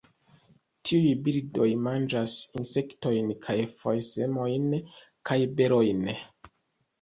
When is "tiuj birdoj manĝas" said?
0.91-2.37